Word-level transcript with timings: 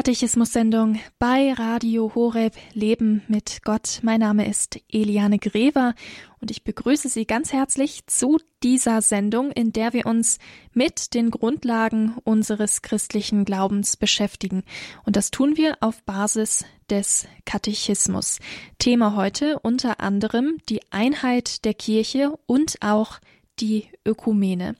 Katechismus-Sendung 0.00 0.98
bei 1.18 1.52
Radio 1.52 2.12
Horeb 2.14 2.54
Leben 2.72 3.22
mit 3.28 3.60
Gott. 3.64 4.00
Mein 4.00 4.20
Name 4.20 4.48
ist 4.48 4.80
Eliane 4.90 5.38
Grever 5.38 5.94
und 6.40 6.50
ich 6.50 6.64
begrüße 6.64 7.10
Sie 7.10 7.26
ganz 7.26 7.52
herzlich 7.52 8.06
zu 8.06 8.38
dieser 8.62 9.02
Sendung, 9.02 9.52
in 9.52 9.74
der 9.74 9.92
wir 9.92 10.06
uns 10.06 10.38
mit 10.72 11.12
den 11.12 11.30
Grundlagen 11.30 12.16
unseres 12.24 12.80
christlichen 12.80 13.44
Glaubens 13.44 13.98
beschäftigen. 13.98 14.62
Und 15.04 15.16
das 15.16 15.30
tun 15.30 15.58
wir 15.58 15.76
auf 15.80 16.02
Basis 16.04 16.64
des 16.88 17.26
Katechismus. 17.44 18.38
Thema 18.78 19.16
heute 19.16 19.58
unter 19.58 20.00
anderem 20.00 20.56
die 20.70 20.80
Einheit 20.90 21.66
der 21.66 21.74
Kirche 21.74 22.38
und 22.46 22.76
auch 22.80 23.18
die 23.60 23.86
Ökumene. 24.06 24.76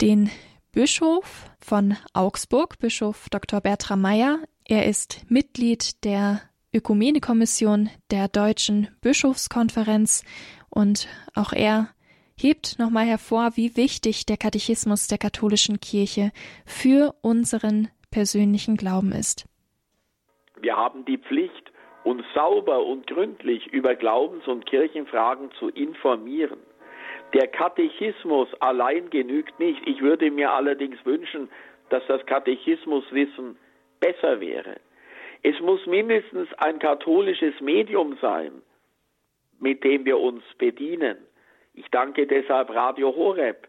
Den 0.00 0.30
Bischof 0.78 1.50
von 1.58 1.96
Augsburg, 2.14 2.78
Bischof 2.78 3.26
Dr. 3.30 3.60
Bertram 3.60 4.00
Meyer. 4.00 4.38
Er 4.64 4.86
ist 4.86 5.28
Mitglied 5.28 6.04
der 6.04 6.40
Ökumenekommission 6.72 7.90
der 8.12 8.28
Deutschen 8.28 8.86
Bischofskonferenz 9.02 10.22
und 10.70 11.08
auch 11.34 11.52
er 11.52 11.88
hebt 12.36 12.78
nochmal 12.78 13.06
hervor, 13.06 13.56
wie 13.56 13.76
wichtig 13.76 14.24
der 14.26 14.36
Katechismus 14.36 15.08
der 15.08 15.18
katholischen 15.18 15.80
Kirche 15.80 16.30
für 16.64 17.12
unseren 17.22 17.88
persönlichen 18.12 18.76
Glauben 18.76 19.10
ist. 19.10 19.48
Wir 20.60 20.76
haben 20.76 21.04
die 21.06 21.18
Pflicht, 21.18 21.72
uns 22.04 22.22
sauber 22.36 22.86
und 22.86 23.08
gründlich 23.08 23.66
über 23.66 23.96
Glaubens- 23.96 24.46
und 24.46 24.64
Kirchenfragen 24.66 25.50
zu 25.58 25.70
informieren. 25.70 26.60
Der 27.34 27.46
Katechismus 27.46 28.48
allein 28.60 29.10
genügt 29.10 29.58
nicht. 29.58 29.86
Ich 29.86 30.00
würde 30.00 30.30
mir 30.30 30.50
allerdings 30.50 31.04
wünschen, 31.04 31.50
dass 31.90 32.02
das 32.06 32.24
Katechismuswissen 32.26 33.58
besser 34.00 34.40
wäre. 34.40 34.76
Es 35.42 35.58
muss 35.60 35.84
mindestens 35.86 36.52
ein 36.54 36.78
katholisches 36.78 37.60
Medium 37.60 38.16
sein, 38.20 38.62
mit 39.60 39.84
dem 39.84 40.04
wir 40.04 40.18
uns 40.18 40.42
bedienen. 40.56 41.18
Ich 41.74 41.88
danke 41.90 42.26
deshalb 42.26 42.70
Radio 42.70 43.14
Horeb. 43.14 43.68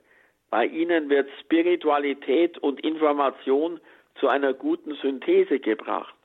Bei 0.49 0.65
Ihnen 0.65 1.09
wird 1.09 1.29
Spiritualität 1.41 2.57
und 2.57 2.79
Information 2.79 3.79
zu 4.15 4.27
einer 4.27 4.53
guten 4.53 4.95
Synthese 4.95 5.59
gebracht. 5.59 6.15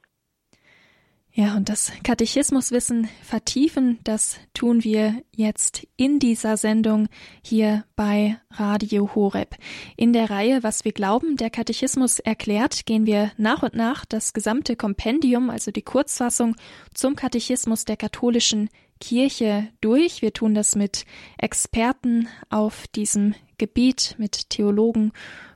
Ja, 1.37 1.57
und 1.57 1.69
das 1.69 1.91
Katechismuswissen 2.05 3.09
vertiefen, 3.21 3.99
das 4.05 4.39
tun 4.55 4.85
wir 4.85 5.21
jetzt 5.35 5.85
in 5.97 6.21
dieser 6.21 6.57
Sendung 6.57 7.09
hier 7.43 7.85
bei 7.97 8.39
Radio 8.53 9.17
Horeb. 9.17 9.57
In 9.97 10.13
der 10.13 10.31
Reihe 10.31 10.63
Was 10.63 10.85
wir 10.85 10.93
glauben, 10.93 11.37
der 11.37 11.51
Katechismus 11.51 12.21
erklärt, 12.21 12.87
gehen 12.87 13.05
wir 13.05 13.33
nach 13.37 13.65
und 13.65 13.75
nach 13.75 14.05
das 14.05 14.33
gesamte 14.33 14.77
Kompendium, 14.77 15.51
also 15.51 15.73
die 15.73 15.83
Kurzfassung 15.83 16.55
zum 16.95 17.17
Katechismus 17.17 17.85
der 17.85 17.97
katholischen 17.97 18.71
Kirche 19.01 19.67
durch. 19.81 20.23
Wir 20.23 20.33
tun 20.33 20.55
das 20.55 20.77
mit 20.77 21.05
Experten 21.37 22.29
auf 22.49 22.87
diesem 22.87 23.35
Gebiet, 23.59 24.15
mit 24.19 24.51
Theologen, 24.51 25.11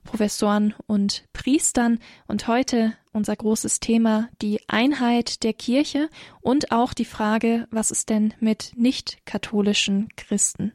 Professoren 0.08 0.74
und 0.86 1.24
Priestern. 1.34 1.98
Und 2.26 2.48
heute 2.48 2.94
unser 3.12 3.36
großes 3.36 3.78
Thema, 3.78 4.30
die 4.40 4.58
Einheit 4.66 5.42
der 5.42 5.52
Kirche 5.52 6.08
und 6.40 6.72
auch 6.72 6.94
die 6.94 7.04
Frage, 7.04 7.68
was 7.70 7.90
ist 7.90 8.08
denn 8.08 8.32
mit 8.40 8.72
nicht-katholischen 8.74 10.08
Christen? 10.16 10.72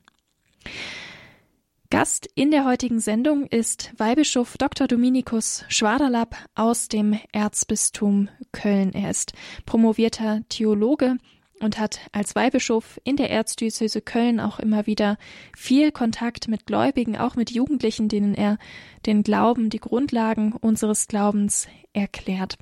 Gast 1.89 2.27
in 2.35 2.51
der 2.51 2.65
heutigen 2.65 2.99
Sendung 2.99 3.47
ist 3.47 3.91
Weihbischof 3.97 4.55
Dr. 4.57 4.87
Dominikus 4.87 5.65
Schwaderlapp 5.67 6.35
aus 6.53 6.87
dem 6.87 7.19
Erzbistum 7.31 8.29
Köln. 8.51 8.93
Er 8.93 9.09
ist 9.09 9.33
promovierter 9.65 10.41
Theologe 10.49 11.17
und 11.63 11.79
hat 11.79 11.99
als 12.11 12.35
Weihbischof 12.35 12.99
in 13.03 13.15
der 13.15 13.29
Erzdiözese 13.29 14.01
Köln 14.01 14.39
auch 14.39 14.59
immer 14.59 14.85
wieder 14.85 15.17
viel 15.55 15.91
Kontakt 15.91 16.47
mit 16.47 16.65
Gläubigen, 16.65 17.17
auch 17.17 17.35
mit 17.35 17.51
Jugendlichen, 17.51 18.09
denen 18.09 18.35
er 18.35 18.57
den 19.05 19.23
Glauben, 19.23 19.69
die 19.69 19.79
Grundlagen 19.79 20.53
unseres 20.53 21.07
Glaubens 21.07 21.67
erklärt. 21.93 22.57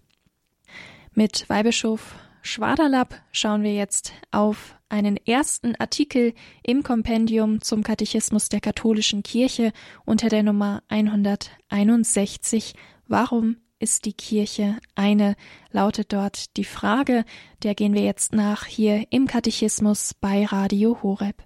Mit 1.13 1.50
Weihbischof 1.50 2.16
Schwaderlapp 2.44 3.22
schauen 3.31 3.63
wir 3.63 3.73
jetzt 3.73 4.13
auf 4.31 4.75
einen 4.90 5.17
ersten 5.17 5.75
Artikel 5.75 6.34
im 6.63 6.84
Kompendium 6.84 7.61
zum 7.61 7.84
Katechismus 7.84 8.50
der 8.50 8.61
katholischen 8.61 9.23
Kirche 9.23 9.73
unter 10.06 10.29
der 10.29 10.44
Nummer 10.44 10.81
161. 10.90 12.73
Warum 13.07 13.57
ist 13.81 14.05
die 14.05 14.13
Kirche 14.13 14.77
eine, 14.95 15.35
lautet 15.71 16.13
dort 16.13 16.55
die 16.57 16.63
Frage, 16.63 17.25
der 17.63 17.75
gehen 17.75 17.93
wir 17.93 18.03
jetzt 18.03 18.33
nach 18.33 18.65
hier 18.65 19.05
im 19.09 19.27
Katechismus 19.27 20.13
bei 20.13 20.45
Radio 20.45 20.99
Horeb. 21.01 21.43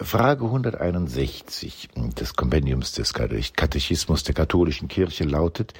Frage 0.00 0.44
161 0.44 1.88
des 1.94 2.34
Kompendiums 2.34 2.92
des 2.92 3.12
Katechismus 3.12 4.24
der 4.24 4.34
katholischen 4.34 4.88
Kirche 4.88 5.24
lautet, 5.24 5.72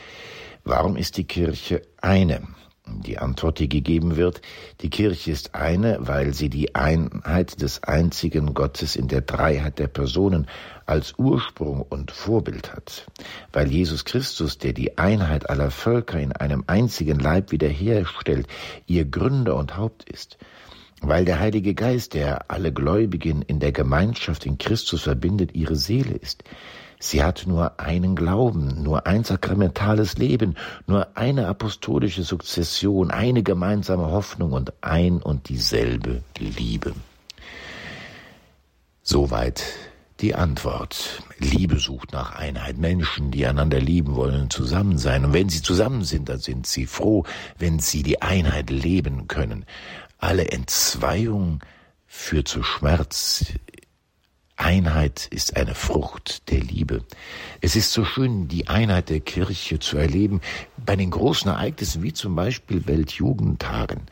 warum 0.63 0.97
ist 0.97 1.17
die 1.17 1.25
Kirche 1.25 1.83
eine? 2.01 2.47
Die 2.87 3.19
Antwort, 3.19 3.61
die 3.61 3.69
gegeben 3.69 4.17
wird, 4.17 4.43
die 4.83 4.91
Kirche 4.91 5.31
ist 5.31 5.55
eine, 5.55 5.97
weil 6.01 6.35
sie 6.35 6.51
die 6.51 6.75
Einheit 6.75 7.63
des 7.63 7.83
einzigen 7.83 8.53
Gottes 8.53 8.95
in 8.95 9.09
der 9.09 9.23
Dreiheit 9.23 9.79
der 9.79 9.87
Personen 9.87 10.47
als 10.85 11.15
Ursprung 11.19 11.81
und 11.81 12.11
Vorbild 12.11 12.75
hat, 12.75 13.07
weil 13.53 13.69
Jesus 13.69 14.05
Christus, 14.05 14.59
der 14.59 14.75
die 14.75 14.99
Einheit 14.99 15.49
aller 15.49 15.71
Völker 15.71 16.21
in 16.21 16.33
einem 16.33 16.65
einzigen 16.67 17.19
Leib 17.19 17.53
wiederherstellt, 17.53 18.49
ihr 18.87 19.07
Gründer 19.07 19.57
und 19.57 19.79
Haupt 19.79 20.07
ist, 20.11 20.37
weil 21.01 21.25
der 21.25 21.41
Heilige 21.41 21.75
Geist, 21.75 22.13
der 22.13 22.51
alle 22.51 22.71
Gläubigen 22.71 23.41
in 23.41 23.61
der 23.61 23.73
Gemeinschaft 23.73 24.45
in 24.45 24.59
Christus 24.59 25.03
verbindet, 25.03 25.55
ihre 25.55 25.77
Seele 25.77 26.17
ist, 26.17 26.45
Sie 27.07 27.23
hat 27.23 27.45
nur 27.47 27.79
einen 27.79 28.17
Glauben, 28.17 28.83
nur 28.83 29.07
ein 29.07 29.25
sakramentales 29.25 30.17
Leben, 30.17 30.57
nur 30.87 31.19
eine 31.19 31.49
apostolische 31.49 32.23
Sukzession, 32.23 33.11
eine 33.11 33.43
gemeinsame 33.43 34.11
Hoffnung 34.11 34.53
und 34.53 34.73
ein 34.81 35.21
und 35.21 35.51
dieselbe 35.51 36.23
Liebe. 36.39 36.95
Soweit 39.03 39.65
die 40.21 40.35
Antwort. 40.35 41.23
Liebe 41.37 41.79
sucht 41.79 42.15
nach 42.15 42.37
Einheit. 42.37 42.79
Menschen, 42.79 43.31
die 43.31 43.45
einander 43.45 43.81
lieben 43.81 44.15
wollen, 44.15 44.49
zusammen 44.49 44.97
sein. 44.97 45.27
Und 45.27 45.35
wenn 45.35 45.51
sie 45.51 45.61
zusammen 45.61 46.05
sind, 46.05 46.31
dann 46.31 46.39
sind 46.39 46.67
sie 46.67 46.87
froh, 46.87 47.25
wenn 47.59 47.81
sie 47.81 48.03
die 48.03 48.23
Einheit 48.23 48.71
leben 48.71 49.29
können. 49.29 49.67
Alle 50.17 50.49
Entzweiung 50.49 51.61
führt 52.07 52.49
zu 52.49 52.63
Schmerz, 52.63 53.45
Einheit 54.57 55.27
ist 55.31 55.57
eine 55.57 55.75
Frucht 55.75 56.51
der 56.51 56.61
Liebe. 56.61 57.05
Es 57.61 57.75
ist 57.75 57.93
so 57.93 58.05
schön, 58.05 58.47
die 58.47 58.69
Einheit 58.69 59.11
der 59.11 59.21
Kirche 59.21 59.81
zu 59.81 59.97
erleben 59.97 60.41
bei 60.77 60.95
den 60.95 61.11
großen 61.11 61.51
Ereignissen 61.51 62.03
wie 62.03 62.13
zum 62.13 62.37
Beispiel 62.37 62.87
Weltjugendtagen 62.87 64.03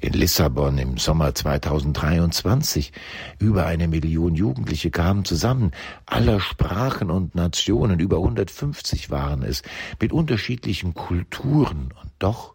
in 0.00 0.14
Lissabon 0.14 0.78
im 0.78 0.96
Sommer 0.96 1.34
2023. 1.34 2.92
Über 3.38 3.66
eine 3.66 3.86
Million 3.86 4.34
Jugendliche 4.34 4.90
kamen 4.90 5.24
zusammen, 5.26 5.72
aller 6.06 6.40
Sprachen 6.40 7.10
und 7.10 7.34
Nationen, 7.34 8.00
über 8.00 8.16
150 8.16 9.10
waren 9.10 9.42
es, 9.42 9.62
mit 10.00 10.12
unterschiedlichen 10.12 10.94
Kulturen 10.94 11.90
und 12.02 12.10
doch 12.18 12.54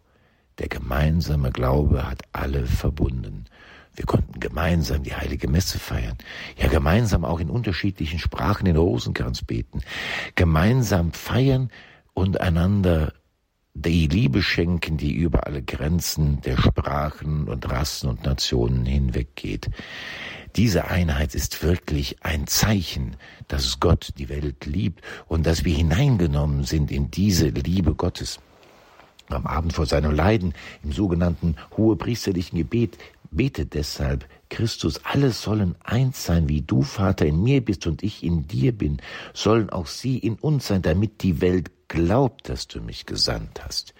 der 0.58 0.68
gemeinsame 0.68 1.52
Glaube 1.52 2.08
hat 2.08 2.22
alle 2.32 2.66
verbunden. 2.66 3.44
Wir 3.98 4.06
konnten 4.06 4.38
gemeinsam 4.38 5.02
die 5.02 5.16
heilige 5.16 5.48
Messe 5.48 5.80
feiern. 5.80 6.16
Ja, 6.56 6.68
gemeinsam 6.68 7.24
auch 7.24 7.40
in 7.40 7.50
unterschiedlichen 7.50 8.20
Sprachen 8.20 8.66
den 8.66 8.76
Rosenkranz 8.76 9.42
beten. 9.42 9.80
Gemeinsam 10.36 11.12
feiern 11.12 11.72
und 12.14 12.40
einander 12.40 13.12
die 13.74 14.06
Liebe 14.06 14.40
schenken, 14.40 14.98
die 14.98 15.12
über 15.12 15.48
alle 15.48 15.62
Grenzen 15.62 16.40
der 16.42 16.56
Sprachen 16.56 17.48
und 17.48 17.68
Rassen 17.68 18.08
und 18.08 18.22
Nationen 18.22 18.86
hinweggeht. 18.86 19.68
Diese 20.54 20.86
Einheit 20.86 21.34
ist 21.34 21.64
wirklich 21.64 22.18
ein 22.22 22.46
Zeichen, 22.46 23.16
dass 23.48 23.80
Gott 23.80 24.10
die 24.16 24.28
Welt 24.28 24.64
liebt 24.64 25.02
und 25.26 25.44
dass 25.44 25.64
wir 25.64 25.74
hineingenommen 25.74 26.62
sind 26.62 26.92
in 26.92 27.10
diese 27.10 27.48
Liebe 27.48 27.96
Gottes. 27.96 28.38
Am 29.28 29.46
Abend 29.46 29.74
vor 29.74 29.86
seinem 29.86 30.12
Leiden, 30.12 30.54
im 30.82 30.92
sogenannten 30.92 31.56
hohepriesterlichen 31.76 32.56
Gebet, 32.58 32.96
Betet 33.30 33.74
deshalb, 33.74 34.26
Christus, 34.48 35.04
alle 35.04 35.30
sollen 35.30 35.74
eins 35.84 36.24
sein, 36.24 36.48
wie 36.48 36.62
du, 36.62 36.82
Vater, 36.82 37.26
in 37.26 37.42
mir 37.42 37.64
bist 37.64 37.86
und 37.86 38.02
ich 38.02 38.22
in 38.22 38.46
dir 38.46 38.72
bin, 38.72 39.02
sollen 39.34 39.70
auch 39.70 39.86
sie 39.86 40.18
in 40.18 40.34
uns 40.34 40.68
sein, 40.68 40.82
damit 40.82 41.22
die 41.22 41.40
Welt 41.40 41.70
glaubt, 41.88 42.48
dass 42.48 42.68
du 42.68 42.80
mich 42.80 43.06
gesandt 43.06 43.62
hast. 43.64 43.94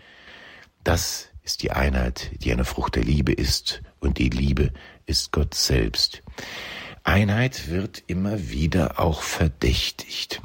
Das 0.84 1.28
ist 1.42 1.62
die 1.62 1.70
Einheit, 1.70 2.30
die 2.42 2.52
eine 2.52 2.64
Frucht 2.64 2.96
der 2.96 3.04
Liebe 3.04 3.32
ist, 3.32 3.82
und 4.00 4.18
die 4.18 4.30
Liebe 4.30 4.72
ist 5.06 5.32
Gott 5.32 5.54
selbst. 5.54 6.22
Einheit 7.04 7.68
wird 7.68 8.02
immer 8.06 8.50
wieder 8.50 9.00
auch 9.00 9.22
verdächtigt. 9.22 10.40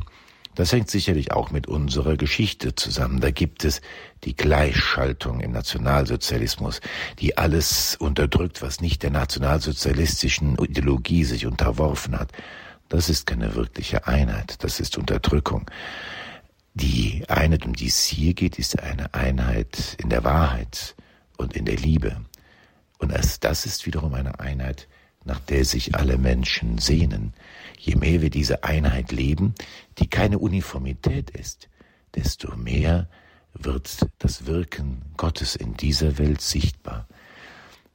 Das 0.55 0.71
hängt 0.71 0.89
sicherlich 0.89 1.31
auch 1.31 1.49
mit 1.51 1.67
unserer 1.67 2.15
Geschichte 2.15 2.75
zusammen. 2.75 3.21
Da 3.21 3.31
gibt 3.31 3.65
es 3.65 3.81
die 4.23 4.35
Gleichschaltung 4.35 5.39
im 5.39 5.51
Nationalsozialismus, 5.51 6.79
die 7.19 7.37
alles 7.37 7.95
unterdrückt, 7.95 8.61
was 8.61 8.79
nicht 8.79 9.01
der 9.01 9.09
nationalsozialistischen 9.09 10.57
Ideologie 10.57 11.23
sich 11.23 11.45
unterworfen 11.45 12.19
hat. 12.19 12.31
Das 12.89 13.09
ist 13.09 13.25
keine 13.25 13.55
wirkliche 13.55 14.05
Einheit, 14.07 14.63
das 14.63 14.79
ist 14.79 14.97
Unterdrückung. 14.97 15.69
Die 16.75 17.23
Einheit, 17.27 17.65
um 17.65 17.73
die 17.73 17.87
es 17.87 18.03
hier 18.03 18.33
geht, 18.33 18.59
ist 18.59 18.79
eine 18.79 19.13
Einheit 19.13 19.95
in 19.97 20.09
der 20.09 20.23
Wahrheit 20.23 20.95
und 21.37 21.55
in 21.55 21.65
der 21.65 21.77
Liebe. 21.77 22.17
Und 22.99 23.11
das 23.41 23.65
ist 23.65 23.85
wiederum 23.85 24.13
eine 24.13 24.39
Einheit, 24.39 24.87
nach 25.25 25.39
der 25.39 25.65
sich 25.65 25.95
alle 25.95 26.17
Menschen 26.17 26.77
sehnen. 26.77 27.33
Je 27.77 27.95
mehr 27.95 28.21
wir 28.21 28.29
diese 28.29 28.63
Einheit 28.63 29.11
leben, 29.11 29.55
die 29.99 30.07
keine 30.07 30.39
Uniformität 30.39 31.29
ist, 31.31 31.69
desto 32.15 32.55
mehr 32.55 33.09
wird 33.53 34.07
das 34.19 34.45
Wirken 34.45 35.01
Gottes 35.17 35.55
in 35.55 35.75
dieser 35.75 36.17
Welt 36.17 36.41
sichtbar. 36.41 37.07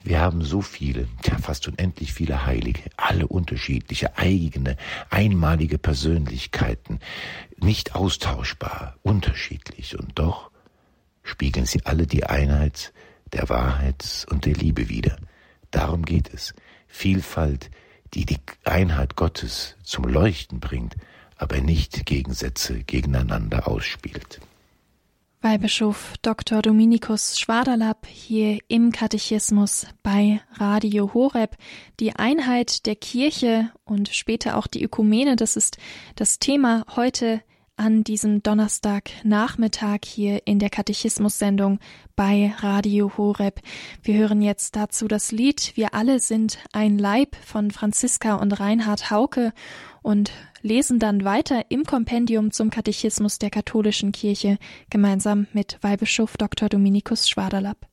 Wir 0.04 0.20
haben 0.20 0.42
so 0.42 0.62
viele, 0.62 1.08
ja 1.25 1.38
fast 1.38 1.66
unendlich 1.66 2.12
viele 2.12 2.46
Heilige, 2.46 2.82
alle 2.96 3.26
unterschiedliche, 3.26 4.16
eigene, 4.16 4.76
einmalige 5.10 5.76
Persönlichkeiten, 5.76 7.00
nicht 7.56 7.94
austauschbar, 7.94 8.96
unterschiedlich, 9.02 9.98
und 9.98 10.19
doch 10.19 10.50
spiegeln 11.24 11.66
sie 11.66 11.84
alle 11.84 12.06
die 12.06 12.24
Einheit 12.24 12.92
der 13.32 13.48
Wahrheit 13.48 14.26
und 14.31 14.46
der 14.46 14.54
Liebe 14.54 14.88
wider. 14.88 15.19
Darum 15.70 16.04
geht 16.04 16.32
es. 16.32 16.54
Vielfalt, 16.98 17.70
die 18.14 18.26
die 18.26 18.38
Einheit 18.64 19.14
Gottes 19.14 19.76
zum 19.84 20.02
Leuchten 20.02 20.58
bringt, 20.58 20.96
aber 21.36 21.60
nicht 21.60 22.06
Gegensätze 22.06 22.82
gegeneinander 22.82 23.68
ausspielt. 23.68 24.40
Weihbischof 25.40 26.14
Dr. 26.22 26.60
Dominikus 26.60 27.38
Schwaderlapp 27.38 28.04
hier 28.08 28.58
im 28.66 28.90
Katechismus 28.90 29.86
bei 30.02 30.40
Radio 30.54 31.14
Horeb. 31.14 31.56
Die 32.00 32.16
Einheit 32.16 32.86
der 32.86 32.96
Kirche 32.96 33.70
und 33.84 34.08
später 34.08 34.56
auch 34.56 34.66
die 34.66 34.82
Ökumene, 34.82 35.36
das 35.36 35.54
ist 35.54 35.78
das 36.16 36.40
Thema 36.40 36.84
heute 36.96 37.42
an 37.78 38.04
diesem 38.04 38.42
Donnerstagnachmittag 38.42 40.00
hier 40.04 40.46
in 40.46 40.58
der 40.58 40.70
Katechismus-Sendung 40.70 41.78
bei 42.16 42.52
Radio 42.58 43.16
Horeb. 43.16 43.60
Wir 44.02 44.19
hören 44.19 44.42
jetzt 44.42 44.76
dazu 44.76 45.08
das 45.08 45.32
Lied 45.32 45.72
Wir 45.76 45.94
alle 45.94 46.20
sind 46.20 46.58
ein 46.72 46.98
Leib 46.98 47.36
von 47.36 47.70
Franziska 47.70 48.34
und 48.34 48.52
Reinhard 48.60 49.10
Hauke 49.10 49.52
und 50.02 50.32
lesen 50.62 50.98
dann 50.98 51.25
weiter 51.25 51.70
im 51.70 51.84
Kompendium 51.84 52.50
zum 52.50 52.70
Katechismus 52.70 53.38
der 53.38 53.50
katholischen 53.50 54.12
Kirche 54.12 54.58
gemeinsam 54.90 55.46
mit 55.52 55.78
Weihbischof 55.82 56.36
Dr. 56.36 56.69
Dominikus 56.69 57.28
Schwaderlapp. 57.28 57.86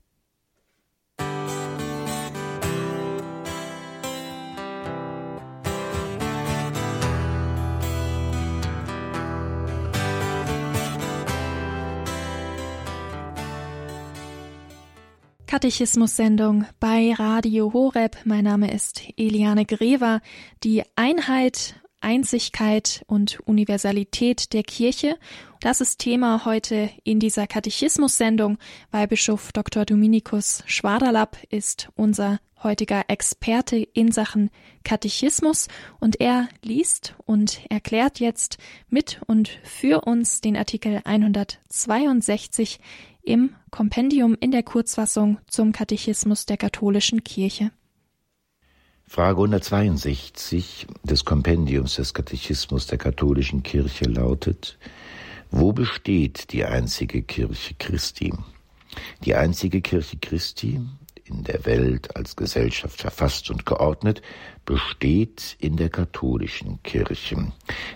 Katechismus-Sendung 15.55 16.65
bei 16.81 17.13
Radio 17.13 17.71
Horeb. 17.71 18.17
Mein 18.25 18.43
Name 18.43 18.73
ist 18.73 19.03
Eliane 19.15 19.63
Grever. 19.65 20.19
Die 20.65 20.83
Einheit, 20.97 21.75
Einzigkeit 22.01 23.05
und 23.07 23.39
Universalität 23.45 24.51
der 24.51 24.63
Kirche, 24.63 25.15
das 25.61 25.79
ist 25.79 25.99
Thema 25.99 26.43
heute 26.43 26.89
in 27.05 27.21
dieser 27.21 27.47
Katechismus-Sendung. 27.47 28.57
Weihbischof 28.91 29.53
Dr. 29.53 29.85
Dominikus 29.85 30.61
Schwaderlapp 30.65 31.37
ist 31.49 31.87
unser 31.95 32.41
heutiger 32.61 33.03
Experte 33.07 33.77
in 33.77 34.11
Sachen 34.11 34.49
Katechismus 34.83 35.69
und 36.01 36.19
er 36.19 36.49
liest 36.63 37.15
und 37.25 37.61
erklärt 37.69 38.19
jetzt 38.19 38.57
mit 38.89 39.21
und 39.25 39.47
für 39.63 40.01
uns 40.01 40.41
den 40.41 40.57
Artikel 40.57 40.99
162 41.05 42.79
im 43.25 43.56
Kompendium 43.72 44.36
in 44.39 44.51
der 44.51 44.63
Kurzfassung 44.63 45.39
zum 45.48 45.72
Katechismus 45.72 46.45
der 46.45 46.57
katholischen 46.57 47.24
Kirche. 47.24 47.72
Frage 49.07 49.38
162 49.38 50.88
des 51.04 51.25
Kompendiums 51.25 51.95
des 51.95 52.13
Katechismus 52.13 52.88
der 52.88 52.98
katholischen 52.98 53.62
Kirche 53.62 54.06
lautet, 54.06 54.77
wo 55.51 55.74
besteht 55.74 56.51
die 56.54 56.66
einzige 56.66 57.22
Kirche 57.22 57.75
Christi? 57.77 58.33
Die 59.24 59.36
einzige 59.36 59.81
Kirche 59.81 60.18
Christi 60.18 60.81
in 61.25 61.44
der 61.44 61.66
Welt 61.66 62.16
als 62.16 62.36
Gesellschaft 62.36 63.01
verfasst 63.01 63.50
und 63.50 63.66
geordnet, 63.66 64.22
besteht 64.66 65.57
in 65.60 65.75
der 65.75 65.89
katholischen 65.89 66.81
Kirche, 66.83 67.51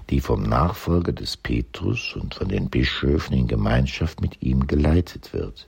die 0.09 0.19
vom 0.19 0.43
Nachfolger 0.43 1.11
des 1.11 1.37
Petrus 1.37 2.15
und 2.15 2.35
von 2.35 2.47
den 2.47 2.69
Bischöfen 2.69 3.35
in 3.35 3.47
Gemeinschaft 3.47 4.21
mit 4.21 4.41
ihm 4.41 4.67
geleitet 4.67 5.33
wird. 5.33 5.67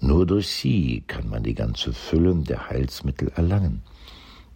Nur 0.00 0.26
durch 0.26 0.48
sie 0.48 1.02
kann 1.06 1.28
man 1.28 1.42
die 1.42 1.54
ganze 1.54 1.92
Fülle 1.92 2.34
der 2.34 2.68
Heilsmittel 2.68 3.32
erlangen. 3.34 3.82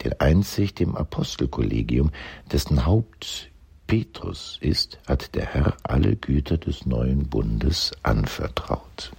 Denn 0.05 0.13
einzig 0.21 0.75
dem 0.75 0.95
Apostelkollegium, 0.95 2.11
dessen 2.53 2.85
Haupt 2.85 3.51
Petrus 3.87 4.59
ist, 4.61 4.99
hat 5.07 5.35
der 5.35 5.47
Herr 5.47 5.77
alle 5.83 6.15
Güter 6.17 6.59
des 6.59 6.85
neuen 6.85 7.29
Bundes 7.29 7.93
anvertraut. 8.03 9.13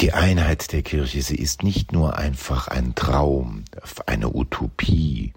Die 0.00 0.12
Einheit 0.12 0.72
der 0.72 0.82
Kirche, 0.82 1.22
sie 1.22 1.34
ist 1.34 1.64
nicht 1.64 1.90
nur 1.90 2.16
einfach 2.16 2.68
ein 2.68 2.94
Traum, 2.94 3.64
eine 4.06 4.32
Utopie 4.32 5.32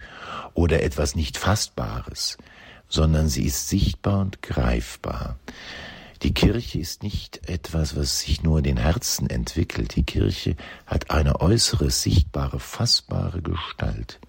oder 0.53 0.83
etwas 0.83 1.15
nicht 1.15 1.39
Fassbares, 1.39 2.37
sondern 2.87 3.27
sie 3.27 3.43
ist 3.43 3.69
sichtbar 3.69 4.19
und 4.19 4.43
greifbar. 4.43 5.39
Die 6.21 6.35
Kirche 6.35 6.77
ist 6.77 7.01
nicht 7.01 7.49
etwas, 7.49 7.95
was 7.95 8.19
sich 8.19 8.43
nur 8.43 8.59
in 8.59 8.63
den 8.63 8.77
Herzen 8.77 9.31
entwickelt. 9.31 9.95
Die 9.95 10.03
Kirche 10.03 10.55
hat 10.85 11.09
eine 11.09 11.41
äußere, 11.41 11.89
sichtbare, 11.89 12.59
fassbare 12.59 13.41
Gestalt. 13.41 14.19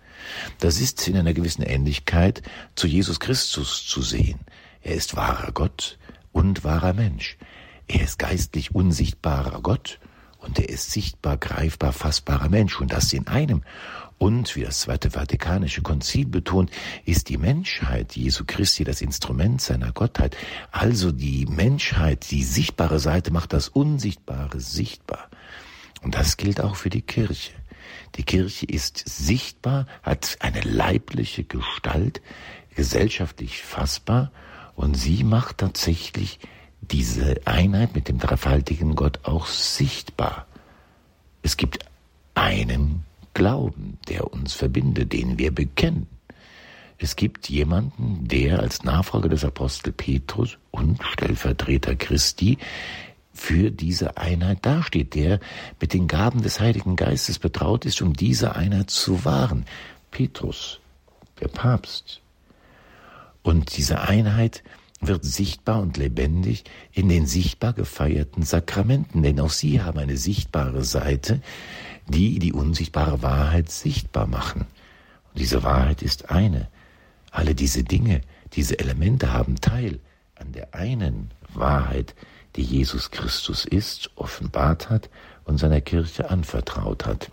Das 0.61 0.81
ist 0.81 1.07
in 1.09 1.19
einer 1.19 1.35
gewissen 1.35 1.63
Ähnlichkeit 1.63 2.41
zu 2.75 2.87
Jesus 2.87 3.21
Christus 3.21 3.87
zu 3.87 4.01
sehen. 4.01 4.41
Er 4.81 4.95
ist 4.95 5.15
wahrer 5.15 5.53
Gott 5.53 5.99
und 6.33 6.65
wahrer 6.65 6.95
Mensch. 6.95 7.37
Er 7.87 8.01
ist 8.01 8.19
geistlich 8.19 8.75
unsichtbarer 8.75 9.61
Gott 9.61 9.99
und 10.43 10.59
er 10.59 10.69
ist 10.69 10.91
sichtbar, 10.91 11.37
greifbar, 11.37 11.93
fassbarer 11.93 12.49
Mensch 12.49 12.81
und 12.81 12.93
das 12.93 13.13
in 13.13 13.27
einem. 13.29 13.63
Und, 14.19 14.55
wie 14.55 14.63
das 14.63 14.81
Zweite 14.81 15.11
Vatikanische 15.11 15.83
Konzil 15.83 16.27
betont, 16.27 16.71
ist 17.05 17.29
die 17.29 17.39
Menschheit 17.39 18.15
Jesu 18.15 18.45
Christi 18.47 18.85
das 18.85 19.01
Instrument 19.01 19.61
seiner 19.61 19.91
Gottheit. 19.93 20.37
Also 20.71 21.11
die 21.11 21.47
Menschheit, 21.47 22.31
die 22.31 22.45
sichtbare 22.45 23.01
Seite 23.01 23.33
macht 23.33 23.53
das 23.53 23.69
Unsichtbare 23.69 24.61
sichtbar. 24.61 25.29
Und 26.03 26.15
das 26.15 26.37
gilt 26.37 26.61
auch 26.61 26.77
für 26.77 26.91
die 26.91 27.03
Kirche. 27.03 27.53
Die 28.17 28.23
Kirche 28.23 28.67
ist 28.67 29.03
sichtbar, 29.09 29.87
hat 30.03 30.37
eine 30.41 30.61
leibliche 30.61 31.45
Gestalt, 31.45 32.21
gesellschaftlich 32.75 33.63
fassbar 33.63 34.31
und 34.75 34.95
sie 34.95 35.25
macht 35.25 35.59
tatsächlich 35.59 36.39
diese 36.91 37.41
Einheit 37.45 37.95
mit 37.95 38.09
dem 38.09 38.19
dreifaltigen 38.19 38.95
Gott 38.95 39.21
auch 39.23 39.47
sichtbar. 39.47 40.47
Es 41.43 41.57
gibt 41.57 41.79
einen 42.35 43.05
Glauben, 43.35 43.99
der 44.09 44.33
uns 44.33 44.53
verbindet, 44.53 45.13
den 45.13 45.39
wir 45.39 45.55
bekennen. 45.55 46.07
Es 46.99 47.17
gibt 47.17 47.49
jemanden, 47.49 48.29
der 48.29 48.61
als 48.61 48.85
Nachfolger 48.85 49.29
des 49.29 49.45
Apostel 49.45 49.93
Petrus 49.93 50.59
und 50.71 51.03
Stellvertreter 51.03 51.97
Christi 51.97 52.59
für 53.33 53.71
diese 53.71 54.19
Einheit 54.19 54.59
dasteht, 54.65 55.15
der 55.15 55.41
mit 55.81 55.95
den 55.95 56.07
Gaben 56.07 56.43
des 56.43 56.61
Heiligen 56.61 56.97
Geistes 56.97 57.39
betraut 57.39 57.87
ist, 57.87 58.03
um 58.03 58.13
diese 58.13 58.55
Einheit 58.55 58.91
zu 58.91 59.25
wahren. 59.25 59.65
Petrus, 60.11 60.79
der 61.41 61.49
Papst. 61.49 62.21
Und 63.43 63.77
diese 63.77 64.03
Einheit 64.03 64.63
wird 65.03 65.25
sichtbar 65.25 65.81
und 65.81 65.97
lebendig 65.97 66.65
in 66.93 67.09
den 67.09 67.27
sichtbar 67.27 67.73
gefeierten 67.73 68.45
Sakramenten, 68.45 69.23
denn 69.23 69.41
auch 69.41 69.51
sie 69.51 69.83
haben 69.83 69.99
eine 69.99 70.17
sichtbare 70.17 70.85
Seite, 70.85 71.43
die 72.07 72.39
die 72.39 72.53
unsichtbare 72.53 73.21
Wahrheit 73.21 73.71
sichtbar 73.71 74.27
machen. 74.27 74.63
Und 75.33 75.41
diese 75.41 75.63
Wahrheit 75.63 76.03
ist 76.03 76.31
eine. 76.31 76.69
Alle 77.31 77.55
diese 77.55 77.83
Dinge, 77.83 78.21
diese 78.53 78.79
Elemente 78.79 79.33
haben 79.33 79.61
Teil 79.61 79.99
an 80.37 80.53
der 80.53 80.75
einen 80.75 81.31
Wahrheit, 81.53 82.15
die 82.57 82.63
Jesus 82.63 83.11
Christus 83.11 83.65
ist, 83.65 84.11
offenbart 84.17 84.91
hat 84.91 85.11
und 85.45 85.59
seiner 85.59 85.81
Kirche 85.81 86.31
anvertraut 86.31 87.07
hat. 87.07 87.31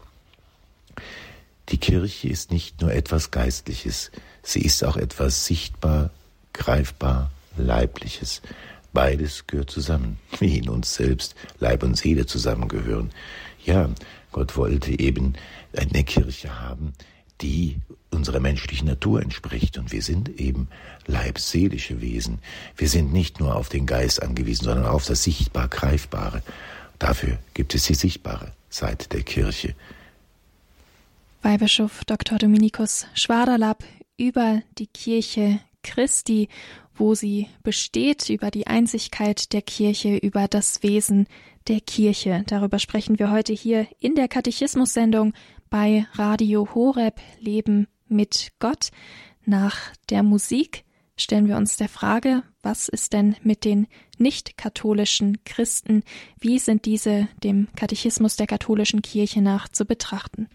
Die 1.70 1.78
Kirche 1.78 2.30
ist 2.30 2.52
nicht 2.52 2.82
nur 2.82 2.92
etwas 2.94 3.30
Geistliches, 3.30 4.12
sie 4.42 4.62
ist 4.62 4.84
auch 4.84 4.98
etwas 4.98 5.46
sichtbar, 5.46 6.10
greifbar, 6.54 7.30
Leibliches. 7.63 8.42
Beides 8.94 9.46
gehört 9.48 9.70
zusammen, 9.70 10.20
wie 10.39 10.58
in 10.60 10.70
uns 10.70 10.94
selbst 10.94 11.36
Leib 11.60 11.84
und 11.84 11.98
Seele 11.98 12.25
zusammengehören. 12.25 13.12
Ja, 13.66 13.89
Gott 14.32 14.58
wollte 14.58 14.98
eben 15.00 15.34
eine 15.75 16.04
Kirche 16.04 16.60
haben, 16.60 16.94
die 17.42 17.78
unserer 18.12 18.39
menschlichen 18.39 18.88
Natur 18.88 19.22
entspricht. 19.22 19.78
Und 19.78 19.92
wir 19.92 20.01
sind 20.01 20.39
eben 20.39 20.68
leibseelische 21.08 22.01
Wesen. 22.01 22.39
Wir 22.75 22.89
sind 22.89 23.13
nicht 23.13 23.39
nur 23.39 23.56
auf 23.56 23.70
den 23.70 23.86
Geist 23.86 24.22
angewiesen, 24.22 24.66
sondern 24.66 24.86
auf 24.86 25.06
das 25.06 25.24
Sichtbar 25.24 25.68
Greifbare. 25.68 26.42
Dafür 26.98 27.38
gibt 27.54 27.75
es 27.75 27.84
die 27.84 27.94
sichtbare 27.94 28.51
Seite 28.70 29.08
der 29.10 29.24
Kirche. 29.24 29.75
Weihbischof 31.42 32.04
Dr. 32.06 32.38
Dominikus 32.38 33.08
Schwaderlapp 33.13 33.84
über 34.18 34.62
die 34.78 34.88
Kirche 34.88 35.62
Christi, 35.82 36.50
wo 37.00 37.15
sie 37.15 37.48
besteht, 37.63 38.29
über 38.29 38.51
die 38.51 38.68
Einzigkeit 38.68 39.53
der 39.53 39.62
Kirche, 39.62 40.18
über 40.18 40.48
das 40.48 40.84
Wesen 40.84 41.27
der 41.68 41.82
Kirche. 41.82 42.44
Darüber 42.48 42.79
sprechen 42.79 43.20
wir 43.20 43.32
heute 43.32 43.53
hier 43.53 43.88
in 44.00 44.15
der 44.15 44.27
Katechismus-Sendung 44.27 45.34
bei 45.70 46.06
Radio 46.13 46.68
Horeb 46.74 47.20
Leben 47.39 47.88
mit 48.08 48.51
Gott. 48.60 48.89
Nach 49.46 49.77
der 50.10 50.24
Musik 50.24 50.84
stellen 51.15 51.48
wir 51.48 51.58
uns 51.58 51.77
der 51.77 51.89
Frage, 51.89 52.44
was 52.62 52.88
ist 52.88 53.13
denn 53.13 53.36
mit 53.44 53.65
den 53.65 53.88
nicht-katholischen 54.18 55.44
Christen? 55.46 56.03
Wie 56.39 56.60
sind 56.60 56.86
diese 56.86 57.27
dem 57.44 57.68
Katechismus 57.75 58.36
der 58.36 58.48
katholischen 58.48 59.01
Kirche 59.01 59.41
nach 59.41 59.70
zu 59.70 59.86
betrachten? 59.86 60.50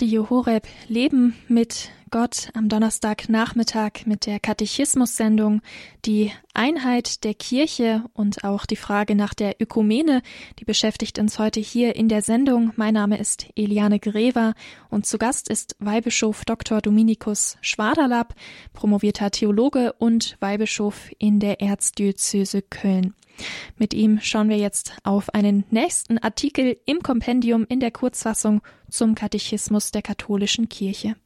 Radio 0.00 0.30
Horeb 0.30 0.68
Leben 0.86 1.34
mit 1.48 1.90
Gott 2.12 2.50
am 2.54 2.68
Donnerstagnachmittag 2.68 4.06
mit 4.06 4.26
der 4.26 4.38
Katechismus-Sendung, 4.38 5.60
die 6.04 6.30
Einheit 6.54 7.24
der 7.24 7.34
Kirche 7.34 8.04
und 8.12 8.44
auch 8.44 8.64
die 8.64 8.76
Frage 8.76 9.16
nach 9.16 9.34
der 9.34 9.60
Ökumene, 9.60 10.22
die 10.60 10.64
beschäftigt 10.64 11.18
uns 11.18 11.40
heute 11.40 11.58
hier 11.58 11.96
in 11.96 12.08
der 12.08 12.22
Sendung. 12.22 12.72
Mein 12.76 12.94
Name 12.94 13.18
ist 13.18 13.48
Eliane 13.56 13.98
Grever 13.98 14.54
und 14.88 15.04
zu 15.04 15.18
Gast 15.18 15.48
ist 15.48 15.74
Weihbischof 15.80 16.44
Dr. 16.44 16.80
Dominikus 16.80 17.56
Schwaderlapp, 17.60 18.36
promovierter 18.74 19.32
Theologe 19.32 19.94
und 19.94 20.36
Weihbischof 20.38 21.10
in 21.18 21.40
der 21.40 21.60
Erzdiözese 21.60 22.62
Köln. 22.62 23.14
Mit 23.76 23.94
ihm 23.94 24.20
schauen 24.20 24.48
wir 24.48 24.58
jetzt 24.58 24.92
auf 25.04 25.34
einen 25.34 25.64
nächsten 25.70 26.18
Artikel 26.18 26.76
im 26.86 27.00
Kompendium 27.02 27.66
in 27.68 27.80
der 27.80 27.90
Kurzfassung 27.90 28.62
zum 28.90 29.14
Katechismus 29.14 29.90
der 29.90 30.02
katholischen 30.02 30.68
Kirche. 30.68 31.16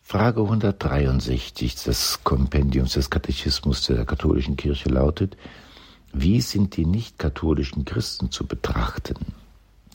Frage 0.00 0.42
163 0.42 1.74
des 1.84 2.20
Kompendiums 2.24 2.94
des 2.94 3.08
Katechismus 3.08 3.86
der 3.86 4.04
katholischen 4.04 4.56
Kirche 4.56 4.88
lautet, 4.88 5.36
wie 6.12 6.40
sind 6.40 6.76
die 6.76 6.84
nicht-katholischen 6.84 7.84
Christen 7.84 8.30
zu 8.30 8.46
betrachten? 8.46 9.16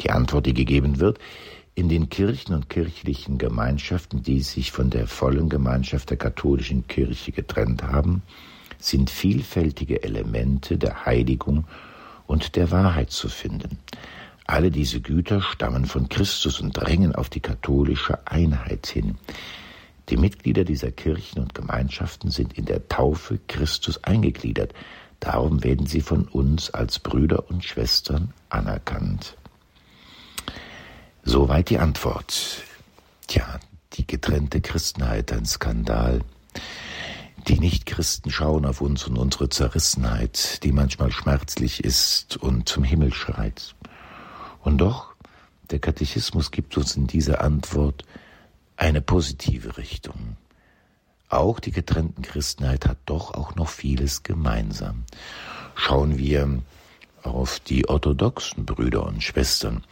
Die 0.01 0.09
Antwort, 0.09 0.45
die 0.45 0.53
gegeben 0.53 0.99
wird, 0.99 1.19
in 1.75 1.89
den 1.89 2.09
Kirchen 2.09 2.55
und 2.55 2.69
kirchlichen 2.69 3.37
Gemeinschaften, 3.37 4.23
die 4.23 4.41
sich 4.41 4.71
von 4.71 4.89
der 4.89 5.05
vollen 5.05 5.49
Gemeinschaft 5.49 6.09
der 6.09 6.17
katholischen 6.17 6.87
Kirche 6.87 7.31
getrennt 7.31 7.83
haben, 7.83 8.23
sind 8.79 9.09
vielfältige 9.09 10.03
Elemente 10.03 10.77
der 10.77 11.05
Heiligung 11.05 11.65
und 12.25 12.55
der 12.55 12.71
Wahrheit 12.71 13.11
zu 13.11 13.29
finden. 13.29 13.79
Alle 14.45 14.71
diese 14.71 15.01
Güter 15.01 15.41
stammen 15.41 15.85
von 15.85 16.07
Christus 16.07 16.61
und 16.61 16.71
drängen 16.71 17.13
auf 17.13 17.29
die 17.29 17.41
katholische 17.41 18.25
Einheit 18.27 18.87
hin. 18.87 19.17
Die 20.09 20.15
Mitglieder 20.15 20.63
dieser 20.63 20.91
Kirchen 20.91 21.41
und 21.41 21.53
Gemeinschaften 21.53 22.31
sind 22.31 22.57
in 22.57 22.63
der 22.63 22.87
Taufe 22.87 23.39
Christus 23.47 24.03
eingegliedert. 24.05 24.73
Darum 25.19 25.63
werden 25.63 25.85
sie 25.85 25.99
von 25.99 26.25
uns 26.25 26.69
als 26.69 26.99
Brüder 26.99 27.49
und 27.49 27.65
Schwestern 27.65 28.33
anerkannt. 28.49 29.35
Soweit 31.23 31.69
die 31.69 31.79
Antwort. 31.79 32.63
Tja, 33.27 33.59
die 33.93 34.07
getrennte 34.07 34.61
Christenheit, 34.61 35.33
ein 35.33 35.45
Skandal. 35.45 36.21
Die 37.47 37.59
Nichtchristen 37.59 38.29
schauen 38.29 38.65
auf 38.65 38.81
uns 38.81 39.07
und 39.07 39.17
unsere 39.17 39.47
Zerrissenheit, 39.47 40.63
die 40.63 40.73
manchmal 40.73 41.11
schmerzlich 41.11 41.81
ist 41.81 42.35
und 42.35 42.67
zum 42.67 42.83
Himmel 42.83 43.13
schreit. 43.13 43.73
Und 44.63 44.79
doch, 44.79 45.15
der 45.71 45.79
Katechismus 45.79 46.51
gibt 46.51 46.75
uns 46.75 46.97
in 46.97 47.07
dieser 47.07 47.39
Antwort 47.39 48.03
eine 48.75 49.01
positive 49.01 49.77
Richtung. 49.77 50.35
Auch 51.29 51.61
die 51.61 51.71
getrennten 51.71 52.21
Christenheit 52.21 52.85
hat 52.85 52.97
doch 53.05 53.33
auch 53.33 53.55
noch 53.55 53.69
vieles 53.69 54.23
gemeinsam. 54.23 55.05
Schauen 55.73 56.17
wir 56.17 56.61
auf 57.23 57.61
die 57.61 57.87
orthodoxen 57.87 58.65
Brüder 58.65 59.05
und 59.05 59.23
Schwestern. 59.23 59.85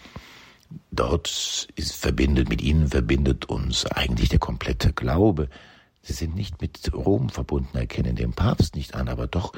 Dort 0.92 1.68
ist, 1.76 1.96
verbindet, 1.96 2.50
mit 2.50 2.62
ihnen 2.62 2.90
verbindet 2.90 3.46
uns 3.46 3.86
eigentlich 3.86 4.28
der 4.28 4.40
komplette 4.40 4.92
Glaube. 4.92 5.48
Sie 6.06 6.14
sind 6.14 6.36
nicht 6.36 6.62
mit 6.62 6.94
Rom 6.94 7.30
verbunden, 7.30 7.76
erkennen 7.76 8.16
den 8.16 8.34
Papst 8.34 8.76
nicht 8.76 8.94
an, 8.94 9.10
aber 9.10 9.26
doch 9.26 9.54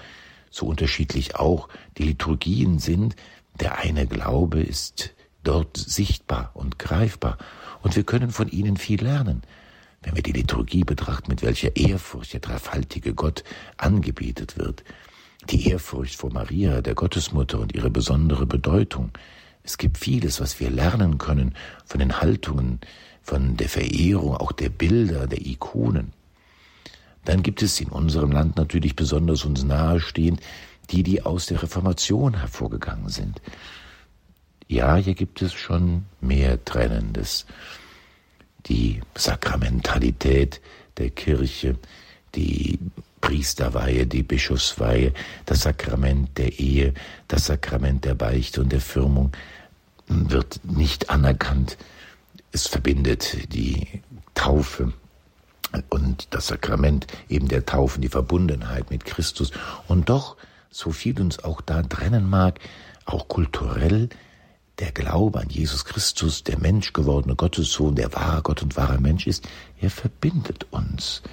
so 0.50 0.66
unterschiedlich 0.66 1.36
auch 1.36 1.68
die 1.98 2.04
Liturgien 2.04 2.80
sind. 2.80 3.18
Der 3.60 3.80
eine 3.80 4.08
Glaube 4.08 4.62
ist 4.62 5.14
dort 5.44 5.76
sichtbar 5.76 6.52
und 6.54 6.80
greifbar 6.80 7.38
und 7.84 7.98
wir 7.98 8.04
können 8.04 8.32
von 8.32 8.48
ihnen 8.48 8.78
viel 8.78 9.04
lernen. 9.04 9.42
Wenn 10.02 10.16
wir 10.16 10.24
die 10.24 10.32
Liturgie 10.32 10.86
betrachten, 10.86 11.32
mit 11.32 11.42
welcher 11.42 11.76
Ehrfurcht 11.76 12.32
der 12.32 12.40
dreifaltige 12.40 13.14
Gott 13.14 13.44
angebetet 13.76 14.58
wird, 14.58 14.86
die 15.50 15.68
Ehrfurcht 15.68 16.16
vor 16.16 16.32
Maria, 16.32 16.80
der 16.80 16.96
Gottesmutter 16.96 17.60
und 17.60 17.76
ihre 17.76 17.90
besondere 17.90 18.46
Bedeutung. 18.46 19.12
Es 19.64 19.78
gibt 19.78 19.98
vieles, 19.98 20.40
was 20.40 20.62
wir 20.62 20.70
lernen 20.70 21.18
können 21.18 21.56
von 21.84 22.00
den 22.00 22.22
Haltungen, 22.22 22.80
von 23.22 23.58
der 23.58 23.68
Verehrung, 23.68 24.38
auch 24.38 24.54
der 24.54 24.70
Bilder, 24.70 25.28
der 25.28 25.46
Ikonen. 25.46 26.14
Dann 27.28 27.44
gibt 27.44 27.62
es 27.62 27.82
in 27.82 27.90
unserem 27.90 28.32
Land 28.32 28.56
natürlich 28.56 28.96
besonders 28.96 29.44
uns 29.44 29.66
nahestehend 29.66 30.40
die, 30.90 31.04
die 31.04 31.24
aus 31.24 31.48
der 31.48 31.62
Reformation 31.62 32.40
hervorgegangen 32.40 33.10
sind. 33.10 33.42
Ja, 34.70 34.96
hier 34.96 35.14
gibt 35.14 35.42
es 35.42 35.52
schon 35.52 36.06
mehr 36.22 36.64
Trennendes. 36.64 37.46
Die 38.68 39.02
Sakramentalität 39.14 40.62
der 40.96 41.10
Kirche, 41.10 41.76
die 42.34 42.80
Priesterweihe, 43.20 44.08
die 44.08 44.24
Bischofsweihe, 44.24 45.12
das 45.46 45.64
Sakrament 45.64 46.38
der 46.38 46.58
Ehe, 46.58 46.94
das 47.28 47.48
Sakrament 47.48 48.06
der 48.06 48.16
Beichte 48.16 48.62
und 48.62 48.72
der 48.72 48.80
Firmung 48.80 49.34
wird 50.08 50.62
nicht 50.64 51.10
anerkannt. 51.10 51.78
Es 52.54 52.68
verbindet 52.68 53.54
die 53.54 54.02
Taufe 54.34 54.94
und 55.90 56.28
das 56.32 56.48
Sakrament 56.48 57.08
eben 57.30 57.48
der 57.48 57.66
Taufen, 57.66 58.02
die 58.02 58.10
Verbundenheit 58.10 58.90
mit 58.90 59.06
Christus. 59.06 59.52
Und 59.88 60.10
doch, 60.10 60.38
so 60.70 60.92
viel 60.92 61.20
uns 61.20 61.44
auch 61.44 61.62
da 61.62 61.84
trennen 61.84 62.30
mag, 62.30 62.60
auch 63.06 63.28
kulturell 63.28 64.10
der 64.80 64.92
Glaube 64.92 65.40
an 65.40 65.50
Jesus 65.50 65.86
Christus, 65.86 66.44
der 66.44 66.60
Mensch 66.60 66.94
gewordene 66.94 67.36
Gottessohn, 67.36 67.96
der 67.96 68.14
wahre 68.14 68.44
Gott 68.44 68.62
und 68.62 68.78
wahre 68.78 69.00
Mensch 69.00 69.26
ist, 69.26 69.48
er 69.82 69.90
verbindet 69.90 70.68
uns. 70.72 71.24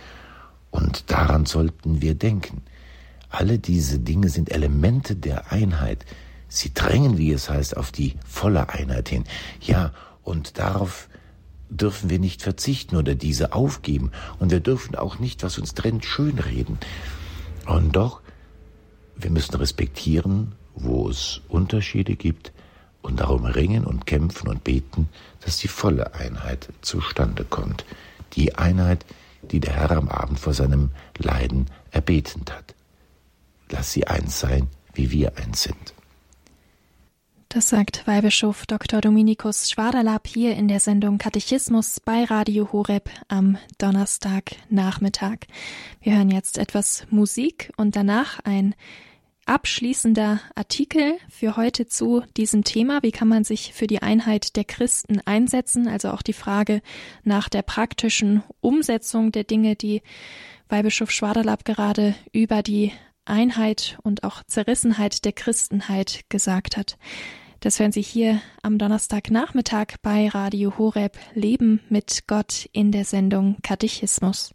Und 0.70 1.10
daran 1.10 1.46
sollten 1.46 2.00
wir 2.00 2.14
denken. 2.14 2.62
Alle 3.28 3.58
diese 3.58 3.98
Dinge 3.98 4.28
sind 4.28 4.50
Elemente 4.50 5.14
der 5.14 5.52
Einheit. 5.52 6.04
Sie 6.48 6.72
drängen, 6.72 7.18
wie 7.18 7.32
es 7.32 7.50
heißt, 7.50 7.76
auf 7.76 7.92
die 7.92 8.14
volle 8.26 8.68
Einheit 8.70 9.08
hin. 9.08 9.24
Ja, 9.60 9.92
und 10.22 10.58
darauf 10.58 11.08
dürfen 11.76 12.10
wir 12.10 12.18
nicht 12.18 12.42
verzichten 12.42 12.96
oder 12.96 13.14
diese 13.14 13.52
aufgeben. 13.52 14.10
Und 14.38 14.50
wir 14.50 14.60
dürfen 14.60 14.94
auch 14.94 15.18
nicht, 15.18 15.42
was 15.42 15.58
uns 15.58 15.74
trennt, 15.74 16.04
schönreden. 16.04 16.78
Und 17.66 17.96
doch, 17.96 18.20
wir 19.16 19.30
müssen 19.30 19.54
respektieren, 19.54 20.52
wo 20.74 21.08
es 21.08 21.40
Unterschiede 21.48 22.16
gibt, 22.16 22.52
und 23.04 23.20
darum 23.20 23.44
ringen 23.44 23.84
und 23.84 24.06
kämpfen 24.06 24.48
und 24.48 24.64
beten, 24.64 25.10
dass 25.40 25.58
die 25.58 25.68
volle 25.68 26.14
Einheit 26.14 26.70
zustande 26.80 27.44
kommt. 27.44 27.84
Die 28.32 28.54
Einheit, 28.54 29.04
die 29.42 29.60
der 29.60 29.74
Herr 29.74 29.90
am 29.90 30.08
Abend 30.08 30.40
vor 30.40 30.54
seinem 30.54 30.90
Leiden 31.18 31.66
erbetend 31.90 32.50
hat. 32.50 32.74
Lass 33.68 33.92
sie 33.92 34.06
eins 34.06 34.40
sein, 34.40 34.68
wie 34.94 35.10
wir 35.10 35.36
eins 35.36 35.64
sind. 35.64 35.93
Das 37.54 37.68
sagt 37.68 38.04
Weihbischof 38.08 38.66
Dr. 38.66 39.00
Dominikus 39.00 39.70
Schwaderlapp 39.70 40.26
hier 40.26 40.56
in 40.56 40.66
der 40.66 40.80
Sendung 40.80 41.18
Katechismus 41.18 42.00
bei 42.00 42.24
Radio 42.24 42.72
Horeb 42.72 43.08
am 43.28 43.58
Donnerstagnachmittag. 43.78 45.36
Wir 46.00 46.16
hören 46.16 46.32
jetzt 46.32 46.58
etwas 46.58 47.06
Musik 47.10 47.72
und 47.76 47.94
danach 47.94 48.40
ein 48.42 48.74
abschließender 49.46 50.40
Artikel 50.56 51.14
für 51.28 51.56
heute 51.56 51.86
zu 51.86 52.24
diesem 52.36 52.64
Thema. 52.64 53.04
Wie 53.04 53.12
kann 53.12 53.28
man 53.28 53.44
sich 53.44 53.72
für 53.72 53.86
die 53.86 54.02
Einheit 54.02 54.56
der 54.56 54.64
Christen 54.64 55.20
einsetzen? 55.24 55.86
Also 55.86 56.10
auch 56.10 56.22
die 56.22 56.32
Frage 56.32 56.82
nach 57.22 57.48
der 57.48 57.62
praktischen 57.62 58.42
Umsetzung 58.62 59.30
der 59.30 59.44
Dinge, 59.44 59.76
die 59.76 60.02
Weihbischof 60.68 61.12
Schwaderlapp 61.12 61.64
gerade 61.64 62.16
über 62.32 62.64
die 62.64 62.90
Einheit 63.26 63.96
und 64.02 64.24
auch 64.24 64.42
Zerrissenheit 64.42 65.24
der 65.24 65.32
Christenheit 65.32 66.24
gesagt 66.28 66.76
hat. 66.76 66.98
Das 67.64 67.80
hören 67.80 67.92
Sie 67.92 68.02
hier 68.02 68.42
am 68.60 68.76
Donnerstagnachmittag 68.76 69.94
bei 70.02 70.28
Radio 70.28 70.76
Horeb 70.76 71.16
Leben 71.32 71.80
mit 71.88 72.24
Gott 72.26 72.68
in 72.72 72.92
der 72.92 73.06
Sendung 73.06 73.56
Katechismus. 73.62 74.54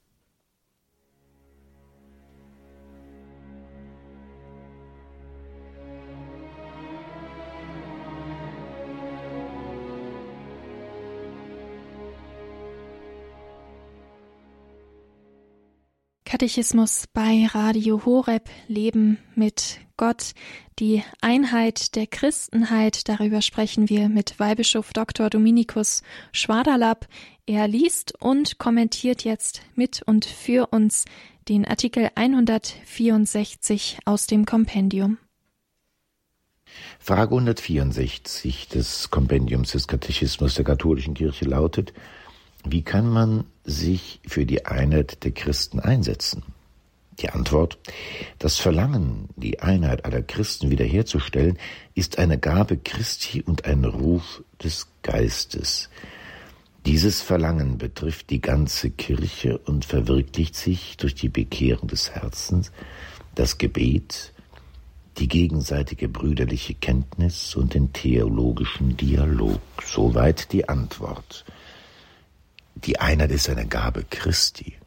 Katechismus 16.29 17.05
bei 17.11 17.47
Radio 17.55 18.05
Horeb 18.05 18.51
Leben 18.67 19.17
mit 19.33 19.79
Gott, 19.97 20.33
die 20.77 21.01
Einheit 21.21 21.95
der 21.95 22.05
Christenheit. 22.05 23.09
Darüber 23.09 23.41
sprechen 23.41 23.89
wir 23.89 24.09
mit 24.09 24.39
Weihbischof 24.39 24.93
Dr. 24.93 25.31
Dominikus 25.31 26.03
Schwaderlapp. 26.31 27.07
Er 27.47 27.67
liest 27.67 28.13
und 28.21 28.59
kommentiert 28.59 29.23
jetzt 29.23 29.63
mit 29.73 30.03
und 30.03 30.23
für 30.23 30.67
uns 30.67 31.05
den 31.47 31.65
Artikel 31.65 32.11
164 32.13 33.97
aus 34.05 34.27
dem 34.27 34.45
Kompendium. 34.45 35.17
Frage 36.99 37.31
164 37.31 38.67
des 38.67 39.09
Kompendiums 39.09 39.71
des 39.71 39.87
Katechismus 39.87 40.53
der 40.53 40.65
katholischen 40.65 41.15
Kirche 41.15 41.45
lautet, 41.45 41.91
wie 42.65 42.81
kann 42.81 43.07
man 43.07 43.45
sich 43.63 44.19
für 44.27 44.45
die 44.45 44.65
Einheit 44.65 45.23
der 45.23 45.31
Christen 45.31 45.79
einsetzen? 45.79 46.43
Die 47.19 47.29
Antwort, 47.29 47.77
das 48.37 48.57
Verlangen, 48.57 49.29
die 49.35 49.59
Einheit 49.59 50.05
aller 50.05 50.21
Christen 50.21 50.69
wiederherzustellen, 50.69 51.57
ist 51.93 52.17
eine 52.17 52.37
Gabe 52.37 52.77
Christi 52.77 53.41
und 53.41 53.65
ein 53.65 53.83
Ruf 53.83 54.43
des 54.63 54.87
Geistes. 55.03 55.89
Dieses 56.85 57.21
Verlangen 57.21 57.77
betrifft 57.77 58.29
die 58.29 58.39
ganze 58.39 58.89
Kirche 58.89 59.57
und 59.57 59.83
verwirklicht 59.83 60.55
sich 60.55 60.95
durch 60.95 61.13
die 61.13 61.27
Bekehrung 61.27 61.89
des 61.89 62.11
Herzens, 62.11 62.71
das 63.35 63.57
Gebet, 63.57 64.33
die 65.17 65.27
gegenseitige 65.27 66.07
brüderliche 66.07 66.73
Kenntnis 66.73 67.53
und 67.55 67.73
den 67.73 67.91
theologischen 67.91 68.95
Dialog. 68.95 69.59
Soweit 69.83 70.53
die 70.53 70.69
Antwort. 70.69 71.43
Die 72.85 72.99
Einheit 72.99 73.31
ist 73.31 73.49
eine 73.49 73.67
Gabe 73.67 74.05
Christi. 74.09 74.77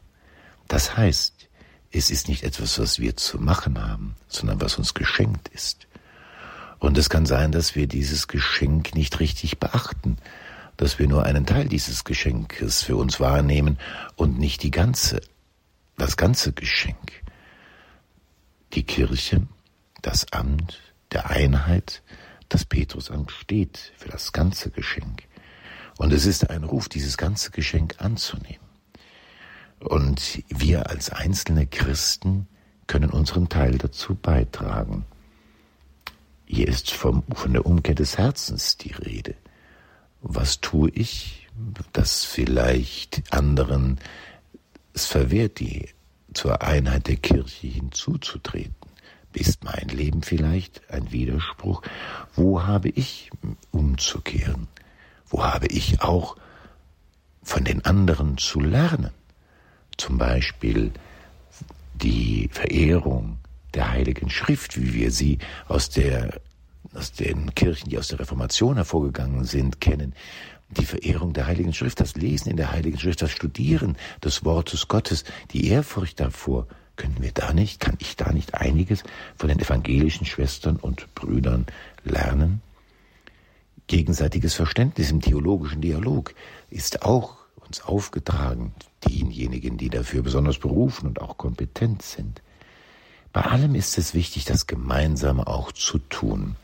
Das 0.67 0.97
heißt, 0.97 1.47
es 1.91 2.09
ist 2.09 2.27
nicht 2.27 2.43
etwas, 2.43 2.79
was 2.79 2.99
wir 2.99 3.15
zu 3.15 3.37
machen 3.37 3.79
haben, 3.79 4.15
sondern 4.27 4.59
was 4.59 4.77
uns 4.77 4.95
geschenkt 4.95 5.49
ist. 5.49 5.87
Und 6.79 6.97
es 6.97 7.09
kann 7.09 7.25
sein, 7.25 7.51
dass 7.51 7.75
wir 7.75 7.87
dieses 7.87 8.27
Geschenk 8.27 8.95
nicht 8.95 9.19
richtig 9.19 9.59
beachten, 9.59 10.17
dass 10.75 10.97
wir 10.97 11.07
nur 11.07 11.23
einen 11.23 11.45
Teil 11.45 11.67
dieses 11.67 12.03
Geschenkes 12.03 12.81
für 12.81 12.95
uns 12.95 13.19
wahrnehmen 13.19 13.77
und 14.15 14.39
nicht 14.39 14.63
die 14.63 14.71
ganze, 14.71 15.21
das 15.95 16.17
ganze 16.17 16.51
Geschenk. 16.51 17.23
Die 18.73 18.83
Kirche, 18.83 19.45
das 20.01 20.31
Amt 20.33 20.79
der 21.11 21.29
Einheit, 21.29 22.01
das 22.49 22.65
Petrusamt 22.65 23.31
steht 23.31 23.93
für 23.97 24.09
das 24.09 24.31
ganze 24.31 24.71
Geschenk. 24.71 25.23
Und 25.97 26.11
es 26.13 26.25
ist 26.25 26.49
ein 26.49 26.63
Ruf, 26.63 26.89
dieses 26.89 27.17
ganze 27.17 27.51
Geschenk 27.51 27.95
anzunehmen. 27.99 28.63
Und 29.79 30.43
wir 30.49 30.89
als 30.89 31.09
einzelne 31.09 31.67
Christen 31.67 32.47
können 32.87 33.09
unseren 33.09 33.49
Teil 33.49 33.77
dazu 33.77 34.15
beitragen. 34.15 35.05
Hier 36.45 36.67
ist 36.67 36.91
vom, 36.91 37.23
von 37.33 37.53
der 37.53 37.65
Umkehr 37.65 37.95
des 37.95 38.17
Herzens 38.17 38.77
die 38.77 38.93
Rede. 38.93 39.35
Was 40.21 40.61
tue 40.61 40.89
ich, 40.91 41.49
das 41.91 42.23
vielleicht 42.23 43.23
anderen 43.33 43.99
es 44.93 45.05
verwehrt, 45.05 45.59
die 45.59 45.89
zur 46.33 46.61
Einheit 46.61 47.07
der 47.07 47.17
Kirche 47.17 47.67
hinzuzutreten? 47.67 48.75
Ist 49.33 49.63
mein 49.63 49.87
Leben 49.87 50.21
vielleicht 50.21 50.89
ein 50.91 51.11
Widerspruch? 51.11 51.81
Wo 52.35 52.63
habe 52.63 52.89
ich 52.89 53.31
umzukehren? 53.71 54.67
Wo 55.33 55.43
habe 55.43 55.65
ich 55.65 55.99
auch 56.03 56.37
von 57.41 57.63
den 57.63 57.83
anderen 57.85 58.37
zu 58.37 58.59
lernen? 58.59 59.09
Zum 59.97 60.19
Beispiel 60.19 60.91
die 61.95 62.49
Verehrung 62.51 63.39
der 63.73 63.89
Heiligen 63.89 64.29
Schrift, 64.29 64.79
wie 64.79 64.93
wir 64.93 65.09
sie 65.09 65.39
aus 65.67 65.89
der 65.89 66.39
aus 66.93 67.13
den 67.13 67.55
Kirchen, 67.55 67.89
die 67.89 67.97
aus 67.97 68.09
der 68.09 68.19
Reformation 68.19 68.75
hervorgegangen 68.75 69.45
sind, 69.45 69.81
kennen. 69.81 70.13
Die 70.69 70.85
Verehrung 70.85 71.33
der 71.33 71.47
Heiligen 71.47 71.73
Schrift, 71.73 71.99
das 71.99 72.13
Lesen 72.13 72.51
in 72.51 72.57
der 72.57 72.71
Heiligen 72.71 72.99
Schrift, 72.99 73.23
das 73.23 73.31
Studieren 73.31 73.97
des 74.23 74.45
Wortes 74.45 74.87
Gottes, 74.87 75.23
die 75.51 75.67
Ehrfurcht 75.67 76.19
davor, 76.19 76.67
können 76.95 77.17
wir 77.21 77.31
da 77.31 77.53
nicht, 77.53 77.79
kann 77.79 77.95
ich 77.97 78.15
da 78.15 78.31
nicht 78.31 78.53
einiges 78.53 79.01
von 79.35 79.49
den 79.49 79.57
evangelischen 79.57 80.27
Schwestern 80.27 80.75
und 80.75 81.15
Brüdern 81.15 81.65
lernen? 82.03 82.61
Gegenseitiges 83.87 84.53
Verständnis 84.53 85.11
im 85.11 85.21
theologischen 85.21 85.81
Dialog 85.81 86.33
ist 86.69 87.03
auch 87.03 87.37
uns 87.65 87.81
aufgetragen, 87.81 88.73
denjenigen, 89.07 89.77
die 89.77 89.89
dafür 89.89 90.21
besonders 90.21 90.57
berufen 90.57 91.07
und 91.07 91.21
auch 91.21 91.37
kompetent 91.37 92.01
sind. 92.01 92.41
Bei 93.33 93.41
allem 93.41 93.73
ist 93.73 93.97
es 93.97 94.13
wichtig, 94.13 94.45
das 94.45 94.67
Gemeinsame 94.67 95.47
auch 95.47 95.71
zu 95.71 95.97
tun. 95.97 96.55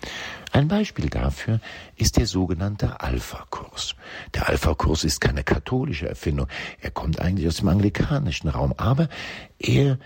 Ein 0.51 0.67
Beispiel 0.67 1.09
dafür 1.09 1.59
ist 1.95 2.17
der 2.17 2.27
sogenannte 2.27 3.01
Alpha-Kurs. 3.01 3.95
Der 4.35 4.47
Alpha-Kurs 4.47 5.03
ist 5.03 5.19
keine 5.19 5.43
katholische 5.43 6.07
Erfindung. 6.07 6.47
Er 6.79 6.91
kommt 6.91 7.19
eigentlich 7.19 7.47
aus 7.47 7.57
dem 7.57 7.69
anglikanischen 7.69 8.49
Raum, 8.49 8.75
aber 8.77 9.09
er 9.57 9.97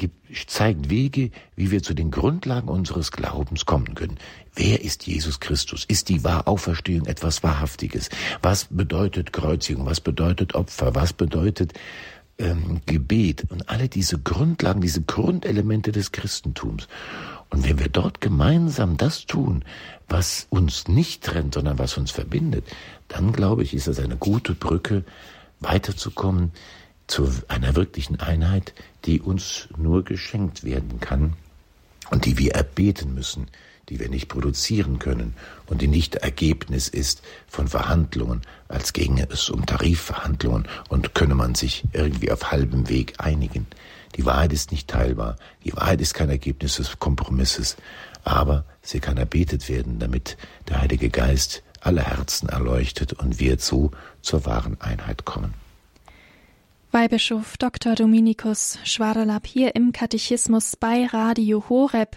gibt, 0.00 0.48
zeigt 0.48 0.90
Wege, 0.90 1.30
wie 1.54 1.70
wir 1.70 1.82
zu 1.82 1.94
den 1.94 2.10
Grundlagen 2.10 2.68
unseres 2.68 3.12
Glaubens 3.12 3.66
kommen 3.66 3.94
können. 3.94 4.16
Wer 4.54 4.82
ist 4.82 5.06
Jesus 5.06 5.38
Christus? 5.38 5.84
Ist 5.86 6.08
die 6.08 6.24
Auferstehung 6.24 7.06
etwas 7.06 7.42
Wahrhaftiges? 7.42 8.08
Was 8.42 8.64
bedeutet 8.70 9.32
Kreuzigung? 9.32 9.86
Was 9.86 10.00
bedeutet 10.00 10.54
Opfer? 10.54 10.94
Was 10.94 11.12
bedeutet 11.12 11.74
ähm, 12.38 12.80
Gebet? 12.86 13.44
Und 13.50 13.68
alle 13.68 13.88
diese 13.88 14.18
Grundlagen, 14.18 14.80
diese 14.80 15.02
Grundelemente 15.02 15.92
des 15.92 16.10
Christentums. 16.10 16.88
Und 17.50 17.68
wenn 17.68 17.78
wir 17.78 17.88
dort 17.88 18.20
gemeinsam 18.20 18.96
das 18.96 19.26
tun, 19.26 19.64
was 20.08 20.46
uns 20.48 20.88
nicht 20.88 21.22
trennt, 21.22 21.54
sondern 21.54 21.78
was 21.78 21.98
uns 21.98 22.10
verbindet, 22.10 22.64
dann 23.08 23.32
glaube 23.32 23.62
ich, 23.62 23.74
ist 23.74 23.86
das 23.86 24.00
eine 24.00 24.16
gute 24.16 24.54
Brücke, 24.54 25.04
weiterzukommen 25.60 26.52
zu 27.10 27.28
einer 27.48 27.74
wirklichen 27.74 28.20
Einheit, 28.20 28.72
die 29.04 29.20
uns 29.20 29.68
nur 29.76 30.04
geschenkt 30.04 30.62
werden 30.62 31.00
kann 31.00 31.34
und 32.10 32.24
die 32.24 32.38
wir 32.38 32.54
erbeten 32.54 33.14
müssen, 33.14 33.48
die 33.88 33.98
wir 33.98 34.08
nicht 34.08 34.28
produzieren 34.28 35.00
können 35.00 35.34
und 35.66 35.82
die 35.82 35.88
nicht 35.88 36.14
Ergebnis 36.14 36.88
ist 36.88 37.22
von 37.48 37.66
Verhandlungen, 37.66 38.42
als 38.68 38.92
ginge 38.92 39.26
es 39.28 39.50
um 39.50 39.66
Tarifverhandlungen 39.66 40.68
und 40.88 41.14
könne 41.14 41.34
man 41.34 41.56
sich 41.56 41.82
irgendwie 41.92 42.30
auf 42.30 42.52
halbem 42.52 42.88
Weg 42.88 43.14
einigen. 43.18 43.66
Die 44.16 44.24
Wahrheit 44.24 44.52
ist 44.52 44.70
nicht 44.70 44.86
teilbar, 44.86 45.36
die 45.64 45.74
Wahrheit 45.74 46.00
ist 46.00 46.14
kein 46.14 46.30
Ergebnis 46.30 46.76
des 46.76 47.00
Kompromisses, 47.00 47.76
aber 48.22 48.64
sie 48.82 49.00
kann 49.00 49.16
erbetet 49.16 49.68
werden, 49.68 49.98
damit 49.98 50.36
der 50.68 50.80
Heilige 50.80 51.10
Geist 51.10 51.64
alle 51.80 52.04
Herzen 52.04 52.48
erleuchtet 52.48 53.14
und 53.14 53.40
wir 53.40 53.58
so 53.58 53.90
zur 54.22 54.44
wahren 54.44 54.80
Einheit 54.80 55.24
kommen. 55.24 55.54
Weihbischof 56.92 57.56
Dr. 57.56 57.94
Dominikus 57.94 58.80
Schwaderlapp 58.82 59.46
hier 59.46 59.76
im 59.76 59.92
Katechismus 59.92 60.74
bei 60.74 61.06
Radio 61.06 61.68
Horeb. 61.68 62.16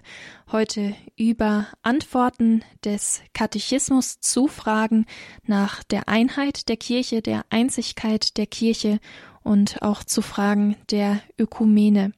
Heute 0.52 0.96
über 1.16 1.68
Antworten 1.84 2.64
des 2.84 3.22
Katechismus 3.36 4.20
zu 4.20 4.48
Fragen 4.48 5.06
nach 5.46 5.84
der 5.84 6.10
Einheit 6.10 6.70
der 6.70 6.78
Kirche, 6.78 7.22
der 7.22 7.46
Einzigkeit 7.52 8.36
der 8.38 8.48
Kirche 8.48 9.00
und 9.44 9.84
auch 9.84 10.04
zu 10.04 10.24
Fragen 10.24 10.76
der 10.90 11.22
Ökumene. 11.38 12.12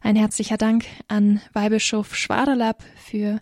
Ein 0.00 0.16
herzlicher 0.16 0.56
Dank 0.56 0.86
an 1.08 1.42
Weihbischof 1.52 2.16
Schwaderlapp 2.16 2.82
für 2.96 3.40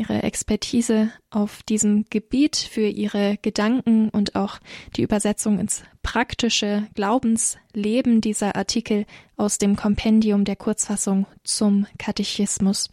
Ihre 0.00 0.22
Expertise 0.22 1.12
auf 1.30 1.62
diesem 1.62 2.06
Gebiet, 2.08 2.56
für 2.56 2.86
Ihre 2.86 3.36
Gedanken 3.42 4.08
und 4.08 4.34
auch 4.34 4.58
die 4.96 5.02
Übersetzung 5.02 5.58
ins 5.58 5.82
praktische 6.02 6.86
Glaubensleben 6.94 8.20
dieser 8.20 8.56
Artikel 8.56 9.04
aus 9.36 9.58
dem 9.58 9.76
Kompendium 9.76 10.44
der 10.44 10.56
Kurzfassung 10.56 11.26
zum 11.44 11.86
Katechismus. 11.98 12.90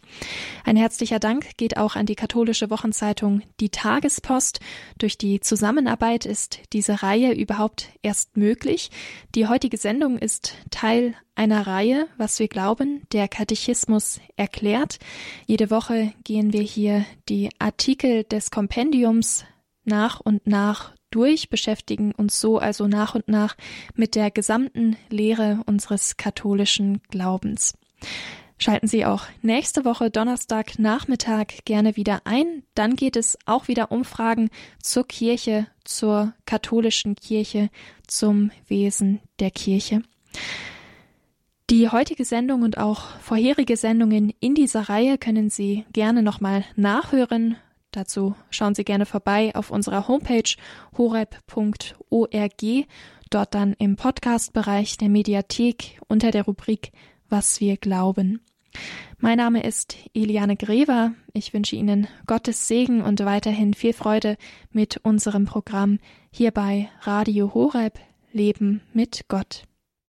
Ein 0.64 0.76
herzlicher 0.76 1.18
Dank 1.18 1.56
geht 1.56 1.76
auch 1.76 1.96
an 1.96 2.06
die 2.06 2.14
katholische 2.14 2.70
Wochenzeitung 2.70 3.42
Die 3.60 3.70
Tagespost. 3.70 4.60
Durch 4.98 5.18
die 5.18 5.40
Zusammenarbeit 5.40 6.26
ist 6.26 6.60
diese 6.72 7.02
Reihe 7.02 7.32
überhaupt 7.32 7.88
erst 8.02 8.36
möglich. 8.36 8.90
Die 9.34 9.46
heutige 9.46 9.78
Sendung 9.78 10.18
ist 10.18 10.54
Teil 10.70 11.14
einer 11.34 11.66
Reihe, 11.66 12.08
was 12.16 12.38
wir 12.40 12.48
glauben, 12.48 13.02
der 13.12 13.28
Katechismus 13.28 14.20
erklärt. 14.36 14.98
Jede 15.46 15.70
Woche 15.70 16.12
gehen 16.24 16.52
wir 16.52 16.62
hier 16.62 16.97
die 17.28 17.50
Artikel 17.58 18.24
des 18.24 18.50
Kompendiums 18.50 19.44
nach 19.84 20.20
und 20.20 20.46
nach 20.46 20.94
durch, 21.10 21.48
beschäftigen 21.48 22.12
uns 22.12 22.40
so 22.40 22.58
also 22.58 22.86
nach 22.86 23.14
und 23.14 23.28
nach 23.28 23.56
mit 23.94 24.14
der 24.14 24.30
gesamten 24.30 24.96
Lehre 25.08 25.62
unseres 25.66 26.16
katholischen 26.16 27.00
Glaubens. 27.08 27.74
Schalten 28.60 28.88
Sie 28.88 29.06
auch 29.06 29.22
nächste 29.40 29.84
Woche 29.84 30.10
Donnerstag 30.10 30.80
Nachmittag 30.80 31.64
gerne 31.64 31.96
wieder 31.96 32.22
ein. 32.24 32.64
Dann 32.74 32.96
geht 32.96 33.14
es 33.14 33.38
auch 33.46 33.68
wieder 33.68 33.92
um 33.92 34.04
Fragen 34.04 34.50
zur 34.82 35.06
Kirche, 35.06 35.68
zur 35.84 36.34
katholischen 36.44 37.14
Kirche, 37.14 37.70
zum 38.08 38.50
Wesen 38.66 39.20
der 39.38 39.52
Kirche. 39.52 40.02
Die 41.70 41.88
heutige 41.88 42.24
Sendung 42.24 42.62
und 42.62 42.78
auch 42.78 43.18
vorherige 43.20 43.76
Sendungen 43.76 44.32
in 44.40 44.54
dieser 44.54 44.88
Reihe 44.88 45.18
können 45.18 45.50
Sie 45.50 45.84
gerne 45.92 46.22
nochmal 46.22 46.64
nachhören 46.76 47.56
Dazu 47.90 48.34
schauen 48.50 48.74
Sie 48.74 48.84
gerne 48.84 49.06
vorbei 49.06 49.54
auf 49.54 49.70
unserer 49.70 50.08
Homepage 50.08 50.56
horeb.org, 50.96 52.86
dort 53.30 53.54
dann 53.54 53.72
im 53.78 53.96
Podcast-Bereich 53.96 54.98
der 54.98 55.08
Mediathek 55.08 56.00
unter 56.06 56.30
der 56.30 56.44
Rubrik 56.44 56.92
Was 57.28 57.60
wir 57.60 57.76
glauben. 57.76 58.40
Mein 59.18 59.38
Name 59.38 59.64
ist 59.64 59.96
Eliane 60.14 60.56
Grever. 60.56 61.14
Ich 61.32 61.54
wünsche 61.54 61.76
Ihnen 61.76 62.06
Gottes 62.26 62.68
Segen 62.68 63.00
und 63.00 63.24
weiterhin 63.24 63.72
viel 63.74 63.94
Freude 63.94 64.36
mit 64.70 64.98
unserem 64.98 65.46
Programm 65.46 65.98
hier 66.30 66.50
bei 66.50 66.90
Radio 67.00 67.54
Horeb 67.54 67.98
Leben 68.32 68.82
mit 68.92 69.24
Gott. 69.28 69.64